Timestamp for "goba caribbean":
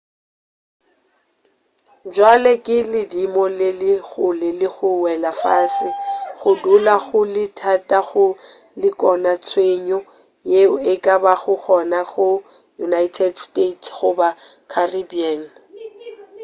13.97-15.41